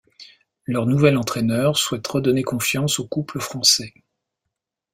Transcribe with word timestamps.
Leur 0.65 0.87
nouvel 0.87 1.15
entraîneur 1.15 1.77
souhaite 1.77 2.07
redonner 2.07 2.41
confiance 2.41 2.97
au 2.97 3.05
couple 3.05 3.39
français. 3.39 3.93